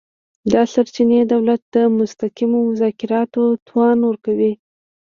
دا 0.51 0.61
سرچینې 0.73 1.19
دولت 1.33 1.61
ته 1.73 1.81
د 1.89 1.91
مستقیمو 1.99 2.59
مذاکراتو 2.69 3.43
توان 3.67 3.97
ورکوي 4.07 4.53